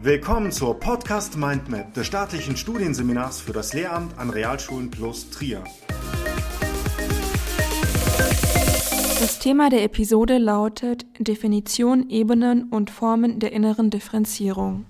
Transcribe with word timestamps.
Willkommen 0.00 0.52
zur 0.52 0.78
Podcast 0.78 1.36
Mindmap 1.36 1.92
des 1.92 2.06
staatlichen 2.06 2.56
Studienseminars 2.56 3.40
für 3.40 3.52
das 3.52 3.72
Lehramt 3.72 4.16
an 4.16 4.30
Realschulen 4.30 4.92
plus 4.92 5.28
Trier. 5.30 5.64
Das 9.18 9.40
Thema 9.40 9.70
der 9.70 9.82
Episode 9.82 10.38
lautet 10.38 11.04
Definition, 11.18 12.08
Ebenen 12.10 12.68
und 12.70 12.90
Formen 12.90 13.40
der 13.40 13.50
inneren 13.50 13.90
Differenzierung. 13.90 14.86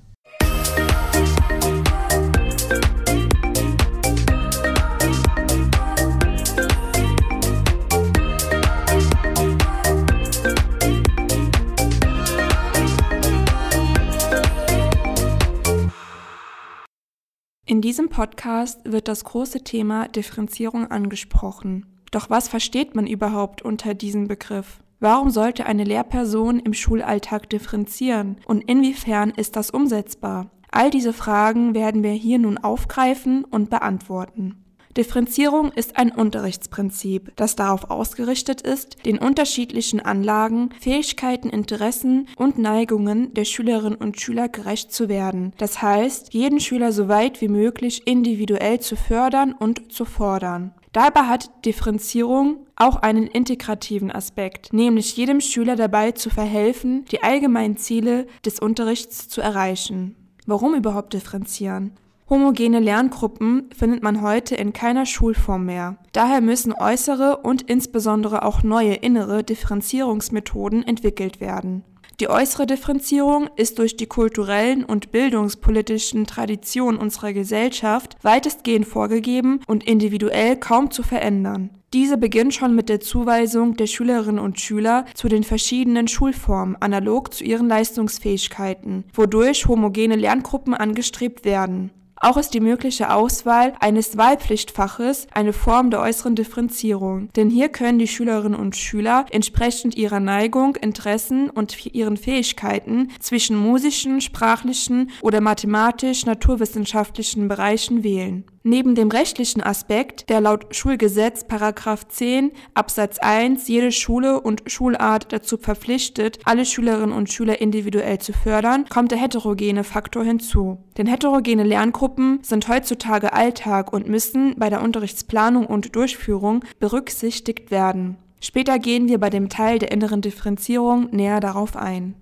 In 17.78 17.82
diesem 17.82 18.09
Podcast 18.09 18.80
wird 18.82 19.06
das 19.06 19.23
große 19.23 19.62
Thema 19.62 20.09
Differenzierung 20.09 20.91
angesprochen. 20.91 21.87
Doch 22.10 22.28
was 22.28 22.48
versteht 22.48 22.96
man 22.96 23.06
überhaupt 23.06 23.62
unter 23.62 23.95
diesem 23.95 24.27
Begriff? 24.27 24.80
Warum 24.98 25.30
sollte 25.30 25.64
eine 25.64 25.84
Lehrperson 25.84 26.59
im 26.59 26.74
Schulalltag 26.74 27.48
differenzieren 27.48 28.38
und 28.46 28.62
inwiefern 28.62 29.30
ist 29.30 29.54
das 29.54 29.70
umsetzbar? 29.70 30.51
All 30.73 30.91
diese 30.91 31.12
Fragen 31.12 31.73
werden 31.73 32.02
wir 32.02 32.10
hier 32.10 32.41
nun 32.41 32.59
aufgreifen 32.59 33.45
und 33.45 33.70
beantworten. 33.70 34.56
Differenzierung 34.97 35.70
ist 35.73 35.97
ein 35.97 36.10
Unterrichtsprinzip, 36.10 37.33
das 37.37 37.56
darauf 37.56 37.91
ausgerichtet 37.91 38.60
ist, 38.62 39.05
den 39.06 39.19
unterschiedlichen 39.19 40.01
Anlagen, 40.01 40.70
Fähigkeiten, 40.80 41.51
Interessen 41.51 42.29
und 42.37 42.59
Neigungen 42.59 43.32
der 43.35 43.45
Schülerinnen 43.45 43.99
und 43.99 44.21
Schüler 44.21 44.49
gerecht 44.49 44.93
zu 44.93 45.09
werden. 45.09 45.52
Das 45.59 45.82
heißt, 45.82 46.35
jeden 46.35 46.60
Schüler 46.60 46.93
so 46.93 47.09
weit 47.09 47.40
wie 47.40 47.49
möglich 47.49 48.07
individuell 48.07 48.80
zu 48.80 48.96
fördern 48.96 49.52
und 49.52 49.93
zu 49.93 50.04
fordern. 50.04 50.73
Dabei 50.93 51.23
hat 51.23 51.51
Differenzierung 51.65 52.66
auch 52.74 52.96
einen 52.96 53.27
integrativen 53.27 54.10
Aspekt, 54.10 54.73
nämlich 54.73 55.16
jedem 55.16 55.40
Schüler 55.40 55.77
dabei 55.77 56.12
zu 56.12 56.30
verhelfen, 56.30 57.05
die 57.10 57.23
allgemeinen 57.23 57.77
Ziele 57.77 58.27
des 58.45 58.59
Unterrichts 58.59 59.29
zu 59.29 59.40
erreichen. 59.40 60.16
Warum 60.46 60.74
überhaupt 60.74 61.12
differenzieren? 61.12 61.93
Homogene 62.30 62.79
Lerngruppen 62.79 63.71
findet 63.74 64.03
man 64.03 64.21
heute 64.21 64.54
in 64.54 64.75
keiner 64.75 65.06
Schulform 65.06 65.65
mehr. 65.65 65.97
Daher 66.12 66.43
müssen 66.43 66.75
äußere 66.75 67.38
und 67.38 67.62
insbesondere 67.62 68.44
auch 68.44 68.62
neue 68.62 68.93
innere 68.93 69.43
Differenzierungsmethoden 69.43 70.87
entwickelt 70.87 71.41
werden. 71.41 71.84
Die 72.21 72.28
äußere 72.28 72.66
Differenzierung 72.66 73.49
ist 73.56 73.78
durch 73.78 73.97
die 73.97 74.06
kulturellen 74.06 74.84
und 74.84 75.10
bildungspolitischen 75.10 76.26
Traditionen 76.26 77.00
unserer 77.00 77.32
Gesellschaft 77.32 78.16
weitestgehend 78.22 78.87
vorgegeben 78.87 79.60
und 79.66 79.84
individuell 79.84 80.56
kaum 80.56 80.91
zu 80.91 81.03
verändern. 81.03 81.71
Diese 81.94 82.19
beginnt 82.19 82.53
schon 82.53 82.75
mit 82.75 82.91
der 82.91 83.00
Zuweisung 83.00 83.76
der 83.78 83.87
Schülerinnen 83.87 84.41
und 84.41 84.60
Schüler 84.60 85.06
zu 85.15 85.28
den 85.28 85.44
verschiedenen 85.44 86.09
Schulformen 86.09 86.76
analog 86.81 87.32
zu 87.32 87.44
ihren 87.44 87.69
Leistungsfähigkeiten, 87.69 89.04
wodurch 89.15 89.66
homogene 89.66 90.16
Lerngruppen 90.16 90.75
angestrebt 90.75 91.47
werden. 91.47 91.91
Auch 92.21 92.37
ist 92.37 92.55
die 92.55 92.61
mögliche 92.61 93.12
Auswahl 93.12 93.75
eines 93.78 94.16
Wahlpflichtfaches 94.16 95.28
eine 95.33 95.53
Form 95.53 95.91
der 95.91 96.00
äußeren 96.00 96.34
Differenzierung, 96.34 97.33
denn 97.34 97.49
hier 97.49 97.69
können 97.69 98.00
die 98.00 98.09
Schülerinnen 98.09 98.59
und 98.59 98.77
Schüler 98.77 99.27
entsprechend 99.31 99.97
ihrer 99.97 100.19
Neigung, 100.19 100.75
Interessen 100.77 101.49
und 101.49 101.94
ihren 101.94 102.16
Fähigkeiten 102.16 103.12
zwischen 103.21 103.56
musischen, 103.56 104.21
sprachlichen 104.21 105.11
oder 105.21 105.41
mathematisch-naturwissenschaftlichen 105.41 107.47
Bereichen 107.47 108.03
wählen. 108.03 108.45
Neben 108.63 108.95
dem 108.95 109.09
rechtlichen 109.11 109.63
Aspekt, 109.63 110.29
der 110.29 110.41
laut 110.41 110.75
Schulgesetz§ 110.75 111.45
10 112.09 112.53
Absatz 112.75 113.19
1 113.19 113.69
jede 113.69 113.93
Schule 113.93 114.41
und 114.41 114.63
Schulart 114.67 115.33
dazu 115.33 115.57
verpflichtet, 115.57 116.39
alle 116.45 116.65
Schülerinnen 116.65 117.13
und 117.13 117.33
Schüler 117.33 117.61
individuell 117.61 118.19
zu 118.19 118.33
fördern, 118.33 118.87
kommt 118.89 119.13
der 119.13 119.19
heterogene 119.19 119.85
Faktor 119.85 120.25
hinzu. 120.25 120.79
Denn 120.97 121.07
heterogene 121.07 121.63
Lerngruppen 121.63 122.41
sind 122.43 122.69
heutzutage 122.69 123.33
Alltag 123.33 123.93
und 123.93 124.09
müssen 124.09 124.55
bei 124.59 124.71
der 124.71 124.83
Unterrichtsplanung 124.83 125.67
und 125.67 125.95
Durchführung 125.95 126.65
berücksichtigt 126.81 127.71
werden. 127.71 128.17
Später 128.41 128.79
gehen 128.79 129.09
wir 129.09 129.19
bei 129.19 129.31
dem 129.31 129.49
Teil 129.49 129.79
der 129.79 129.91
inneren 129.93 130.21
Differenzierung 130.21 131.09
näher 131.11 131.41
darauf 131.41 131.77
ein. 131.77 132.15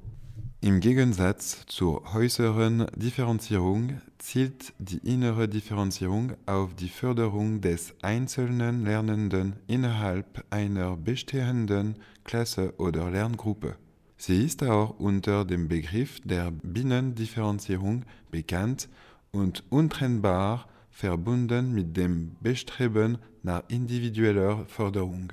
Im 0.66 0.80
Gegensatz 0.80 1.64
zur 1.66 2.12
äußeren 2.12 2.88
Differenzierung 2.96 4.00
zielt 4.18 4.72
die 4.80 4.98
innere 4.98 5.48
Differenzierung 5.48 6.32
auf 6.44 6.74
die 6.74 6.88
Förderung 6.88 7.60
des 7.60 7.94
einzelnen 8.02 8.84
Lernenden 8.84 9.54
innerhalb 9.68 10.44
einer 10.50 10.96
bestehenden 10.96 11.94
Klasse 12.24 12.74
oder 12.78 13.12
Lerngruppe. 13.12 13.76
Sie 14.16 14.44
ist 14.44 14.64
auch 14.64 14.98
unter 14.98 15.44
dem 15.44 15.68
Begriff 15.68 16.18
der 16.24 16.50
Binnendifferenzierung 16.50 18.04
bekannt 18.32 18.88
und 19.30 19.62
untrennbar 19.70 20.66
verbunden 20.90 21.74
mit 21.74 21.96
dem 21.96 22.34
Bestreben 22.40 23.18
nach 23.44 23.62
individueller 23.68 24.66
Förderung. 24.66 25.32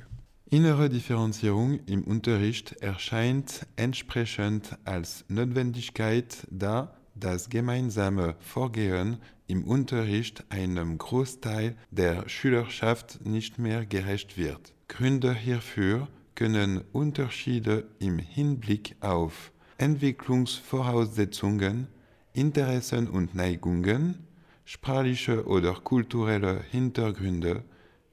Innere 0.50 0.90
Differenzierung 0.90 1.80
im 1.88 2.04
Unterricht 2.04 2.74
erscheint 2.74 3.66
entsprechend 3.76 4.78
als 4.86 5.26
Notwendigkeit, 5.28 6.46
da 6.52 6.94
das 7.16 7.50
gemeinsame 7.50 8.36
Vorgehen 8.40 9.18
im 9.48 9.64
Unterricht 9.64 10.44
einem 10.50 10.98
Großteil 10.98 11.76
der 11.92 12.28
Schülerschaft 12.30 13.26
nicht 13.26 13.60
mehr 13.60 13.86
gerecht 13.86 14.38
wird. 14.38 14.74
Gründe 14.88 15.34
hierfür 15.34 16.08
können 16.36 16.82
Unterschiede 16.92 17.88
im 18.00 18.20
Hinblick 18.20 18.96
auf 19.00 19.52
Entwicklungsvoraussetzungen, 19.78 21.88
Interessen 22.34 23.08
und 23.08 23.36
Neigungen, 23.36 24.28
sprachliche 24.66 25.46
oder 25.46 25.74
kulturelle 25.74 26.62
Hintergründe, 26.72 27.64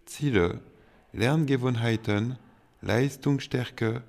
Ziele, 0.05 0.61
Lerngewohnheiten, 1.13 2.37
Leistungsstärke 2.83 4.03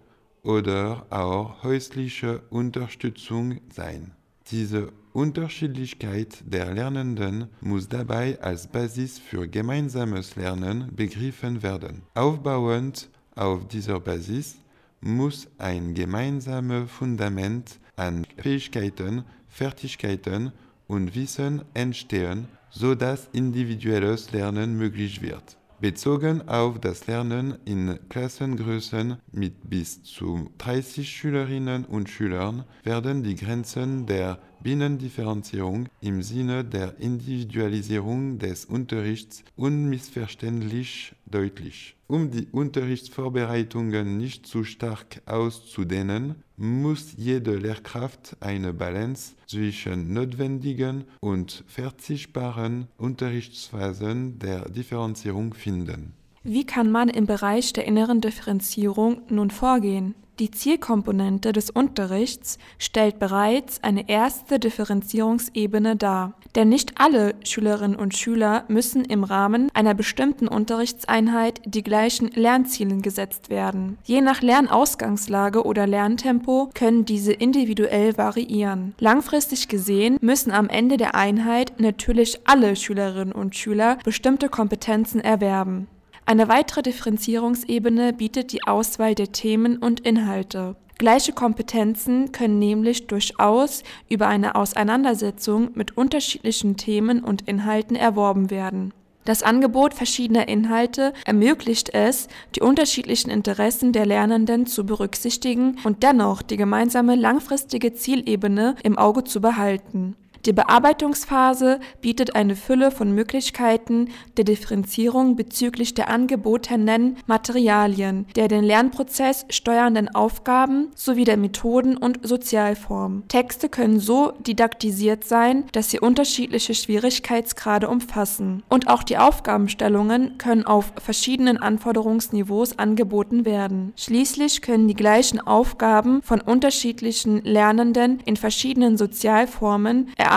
oder 0.43 1.05
auch 1.09 1.63
häusliche 1.63 2.41
Unterstützung 2.49 3.59
sein. 3.73 4.11
Diese 4.49 4.91
Unterschiedlichkeit 5.13 6.43
der 6.45 6.73
Lernenden 6.73 7.47
muss 7.59 7.87
dabei 7.87 8.39
als 8.41 8.67
Basis 8.67 9.19
für 9.19 9.47
gemeinsames 9.47 10.35
Lernen 10.35 10.95
begriffen 10.95 11.63
werden. 11.63 12.03
Aufbauend 12.13 13.09
auf 13.35 13.67
dieser 13.67 13.99
Basis 13.99 14.57
muss 15.01 15.47
ein 15.57 15.93
gemeinsames 15.93 16.89
Fundament 16.91 17.79
an 17.95 18.25
Fähigkeiten, 18.37 19.23
Fertigkeiten 19.47 20.51
und 20.87 21.15
Wissen 21.15 21.63
entstehen, 21.73 22.47
sodass 22.69 23.27
individuelles 23.33 24.31
Lernen 24.31 24.77
möglich 24.77 25.21
wird. 25.21 25.57
Bezogen 25.81 26.47
auf 26.47 26.79
das 26.79 27.07
Lernen 27.07 27.57
in 27.65 27.97
Klassengrößen 28.07 29.17
mit 29.31 29.67
bis 29.67 30.03
zu 30.03 30.51
30 30.59 31.09
Schülerinnen 31.09 31.85
und 31.85 32.07
Schülern 32.07 32.65
werden 32.83 33.23
die 33.23 33.33
Grenzen 33.33 34.05
der 34.05 34.37
Binnendifferenzierung 34.63 35.87
im 36.01 36.21
Sinne 36.21 36.63
der 36.63 36.99
Individualisierung 36.99 38.39
des 38.39 38.65
Unterrichts 38.65 39.43
unmissverständlich 39.55 41.13
deutlich. 41.25 41.95
Um 42.07 42.29
die 42.29 42.47
Unterrichtsvorbereitungen 42.51 44.17
nicht 44.17 44.45
zu 44.45 44.63
stark 44.63 45.21
auszudehnen, 45.25 46.35
muss 46.57 47.13
jede 47.17 47.55
Lehrkraft 47.55 48.37
eine 48.39 48.73
Balance 48.73 49.33
zwischen 49.47 50.13
notwendigen 50.13 51.05
und 51.21 51.63
verzichtbaren 51.67 52.87
Unterrichtsphasen 52.97 54.39
der 54.39 54.69
Differenzierung 54.69 55.53
finden. 55.53 56.13
Wie 56.43 56.65
kann 56.65 56.91
man 56.91 57.09
im 57.09 57.27
Bereich 57.27 57.71
der 57.71 57.85
inneren 57.85 58.19
Differenzierung 58.19 59.21
nun 59.29 59.51
vorgehen? 59.51 60.15
Die 60.39 60.49
Zielkomponente 60.49 61.51
des 61.51 61.69
Unterrichts 61.69 62.57
stellt 62.79 63.19
bereits 63.19 63.83
eine 63.83 64.09
erste 64.09 64.59
Differenzierungsebene 64.59 65.95
dar. 65.95 66.33
Denn 66.55 66.69
nicht 66.69 66.93
alle 66.99 67.35
Schülerinnen 67.43 67.95
und 67.95 68.17
Schüler 68.17 68.65
müssen 68.67 69.05
im 69.05 69.23
Rahmen 69.23 69.69
einer 69.73 69.93
bestimmten 69.93 70.47
Unterrichtseinheit 70.47 71.61
die 71.65 71.83
gleichen 71.83 72.29
Lernziele 72.29 72.97
gesetzt 72.97 73.49
werden. 73.49 73.97
Je 74.03 74.21
nach 74.21 74.41
Lernausgangslage 74.41 75.63
oder 75.63 75.85
Lerntempo 75.85 76.69
können 76.73 77.05
diese 77.05 77.33
individuell 77.33 78.17
variieren. 78.17 78.95
Langfristig 78.99 79.67
gesehen 79.67 80.17
müssen 80.21 80.51
am 80.51 80.67
Ende 80.69 80.97
der 80.97 81.15
Einheit 81.15 81.79
natürlich 81.79 82.39
alle 82.45 82.75
Schülerinnen 82.75 83.33
und 83.33 83.55
Schüler 83.55 83.97
bestimmte 84.03 84.49
Kompetenzen 84.49 85.21
erwerben. 85.21 85.87
Eine 86.31 86.47
weitere 86.47 86.81
Differenzierungsebene 86.81 88.13
bietet 88.13 88.53
die 88.53 88.65
Auswahl 88.65 89.15
der 89.15 89.33
Themen 89.33 89.75
und 89.75 89.99
Inhalte. 89.99 90.77
Gleiche 90.97 91.33
Kompetenzen 91.33 92.31
können 92.31 92.57
nämlich 92.57 93.07
durchaus 93.07 93.83
über 94.07 94.29
eine 94.29 94.55
Auseinandersetzung 94.55 95.71
mit 95.73 95.97
unterschiedlichen 95.97 96.77
Themen 96.77 97.21
und 97.21 97.49
Inhalten 97.49 97.97
erworben 97.97 98.49
werden. 98.49 98.93
Das 99.25 99.43
Angebot 99.43 99.93
verschiedener 99.93 100.47
Inhalte 100.47 101.11
ermöglicht 101.25 101.93
es, 101.93 102.29
die 102.55 102.61
unterschiedlichen 102.61 103.29
Interessen 103.29 103.91
der 103.91 104.05
Lernenden 104.05 104.67
zu 104.67 104.85
berücksichtigen 104.85 105.79
und 105.83 106.01
dennoch 106.01 106.43
die 106.43 106.55
gemeinsame 106.55 107.15
langfristige 107.15 107.93
Zielebene 107.93 108.77
im 108.83 108.97
Auge 108.97 109.25
zu 109.25 109.41
behalten 109.41 110.15
die 110.45 110.53
Bearbeitungsphase 110.53 111.79
bietet 112.01 112.35
eine 112.35 112.55
Fülle 112.55 112.89
von 112.89 113.13
Möglichkeiten 113.13 114.09
der 114.37 114.43
Differenzierung 114.43 115.35
bezüglich 115.35 115.93
der 115.93 116.09
angebotenen 116.09 117.17
Materialien, 117.27 118.25
der 118.35 118.47
den 118.47 118.63
Lernprozess 118.63 119.45
steuernden 119.49 120.09
Aufgaben 120.15 120.87
sowie 120.95 121.25
der 121.25 121.37
Methoden 121.37 121.95
und 121.95 122.27
Sozialform. 122.27 123.27
Texte 123.27 123.69
können 123.69 123.99
so 123.99 124.31
didaktisiert 124.39 125.25
sein, 125.25 125.65
dass 125.73 125.91
sie 125.91 125.99
unterschiedliche 125.99 126.73
Schwierigkeitsgrade 126.73 127.87
umfassen. 127.87 128.63
Und 128.67 128.87
auch 128.87 129.03
die 129.03 129.19
Aufgabenstellungen 129.19 130.39
können 130.39 130.65
auf 130.65 130.91
verschiedenen 130.97 131.57
Anforderungsniveaus 131.57 132.79
angeboten 132.79 133.45
werden. 133.45 133.93
Schließlich 133.95 134.63
können 134.63 134.87
die 134.87 134.95
gleichen 134.95 135.39
Aufgaben 135.39 136.23
von 136.23 136.41
unterschiedlichen 136.41 137.43
Lernenden 137.43 138.19
in 138.25 138.37
verschiedenen 138.37 138.97
Sozialformen 138.97 140.09
erarbeitet 140.17 140.30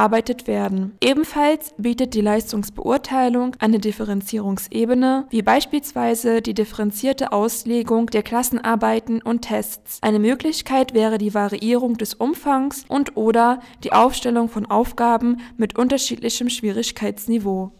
werden. 0.46 0.96
Ebenfalls 1.00 1.74
bietet 1.78 2.14
die 2.14 2.20
Leistungsbeurteilung 2.20 3.56
eine 3.58 3.78
Differenzierungsebene, 3.78 5.26
wie 5.30 5.42
beispielsweise 5.42 6.42
die 6.42 6.54
differenzierte 6.54 7.32
Auslegung 7.32 8.06
der 8.06 8.22
Klassenarbeiten 8.22 9.22
und 9.22 9.42
Tests. 9.42 9.98
Eine 10.02 10.18
Möglichkeit 10.18 10.94
wäre 10.94 11.18
die 11.18 11.34
Variierung 11.34 11.96
des 11.96 12.14
Umfangs 12.14 12.84
und/oder 12.88 13.60
die 13.82 13.92
Aufstellung 13.92 14.48
von 14.48 14.66
Aufgaben 14.66 15.40
mit 15.56 15.78
unterschiedlichem 15.78 16.48
Schwierigkeitsniveau. 16.48 17.72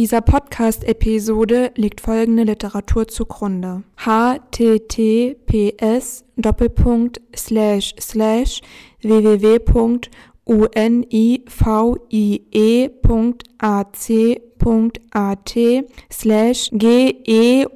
Dieser 0.00 0.22
Podcast-Episode 0.22 1.72
liegt 1.76 2.00
folgende 2.00 2.44
Literatur 2.44 3.06
zugrunde: 3.06 3.82
https 3.98 4.64
www.univie.ac.at 14.60 15.48
slash 16.10 16.70
geogr 16.70 17.70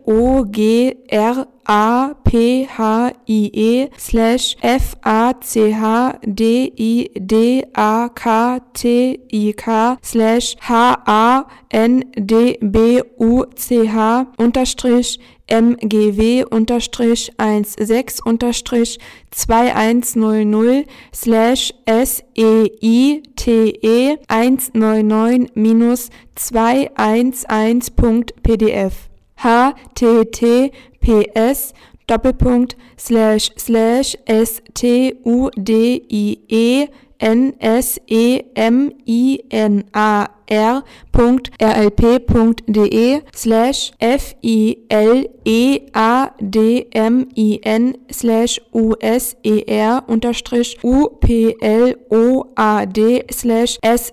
A 1.67 2.15
P 2.25 2.63
H 2.65 2.79
I 2.79 3.13
E 3.27 3.89
slash 3.97 4.57
F 4.63 4.95
A 5.03 5.35
C 5.41 5.73
H 5.73 6.17
D 6.35 6.73
I 6.79 7.09
D 7.19 7.65
A 7.75 8.11
K 8.15 8.61
T 8.75 9.19
I 9.33 9.55
K 9.57 9.97
slash 10.03 10.57
H 10.57 10.97
A 11.07 11.45
N 11.71 12.05
D 12.13 12.59
B 12.61 13.01
U 13.19 13.47
C 13.57 13.81
H 13.89 14.27
unterstrich 14.39 15.19
MGW 15.49 16.45
unterstrich 16.51 17.31
16 17.39 18.21
unterstrich 18.25 18.99
2100 19.31 20.87
slash 21.13 21.73
SEITE 21.87 23.29
199 24.29 25.51
minus 25.55 26.11
211.pdf 26.37 28.95
https 29.45 31.73
Doppelpunkt 32.07 32.77
slash 32.99 33.51
slash 33.57 34.15
s 34.27 34.61
t 34.75 35.13
u 35.25 35.49
d 35.57 36.03
i 36.11 36.39
e 36.49 36.87
n 37.19 37.55
s 37.61 37.99
e 38.07 38.43
m 38.55 38.91
i 39.07 39.41
n 39.51 39.85
a 39.95 40.27
r.rlp.de 40.51 40.83
slash 43.33 43.93
f 44.01 44.35
i 44.43 44.77
l 44.91 45.25
e 45.45 45.79
a 45.95 46.29
d 46.41 46.87
m 46.93 47.29
i 47.35 47.61
n 47.65 47.95
slash 48.11 48.61
u 48.75 48.95
s 49.01 49.37
e 49.43 49.65
r 49.69 50.05
unterstrich 50.07 50.77
u 50.85 51.09
p 51.21 51.55
l 51.63 51.95
o 52.11 52.47
a 52.57 52.85
d 52.85 53.23
slash 53.31 53.79
s 53.83 54.13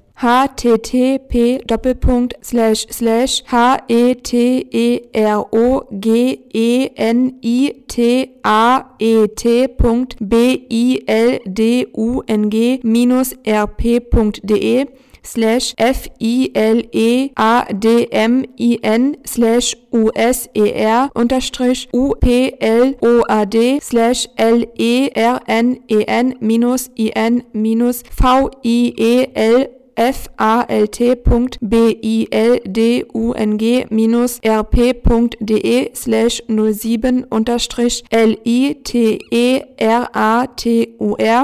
Http 0.21 1.65
Doppelpunkt 1.67 2.35
slash 2.43 2.85
h 3.47 3.55
e 3.89 4.15
e 4.71 5.01
e 5.13 5.31
slash 15.23 15.73
f 15.77 16.07
i 16.19 16.51
l 16.53 16.81
e 16.91 17.29
a 17.35 17.63
d 17.73 18.07
m 18.11 18.43
i 18.57 18.79
n 18.83 19.15
slash 19.25 19.75
u 19.91 20.11
s 20.15 20.49
e 20.53 20.71
r 20.85 21.09
unterstrich 21.15 21.87
u 21.93 22.13
p 22.21 22.51
l 22.59 22.93
o 23.01 23.23
a 23.29 23.45
d 23.45 23.79
slash 23.81 24.27
l 24.37 24.63
e 24.77 25.09
r 25.15 25.41
n 25.47 25.77
e 25.87 26.05
n 26.07 26.35
minus 26.41 26.89
i 26.95 27.11
n 27.15 27.43
minus 27.53 28.03
v 28.03 29.80
e 30.01 30.11
faldung-rp.de 34.53 35.89
slash 35.93 36.41
07 36.47 37.25
unterstrich 37.29 38.03
literatur 39.31 40.87